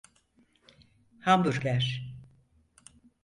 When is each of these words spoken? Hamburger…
Hamburger… 1.21 2.01